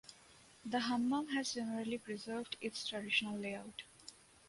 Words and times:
The 0.65 0.79
hammam 0.79 1.27
has 1.27 1.53
generally 1.53 1.99
preserved 1.99 2.57
its 2.59 2.87
traditional 2.87 3.37
layout. 3.37 3.83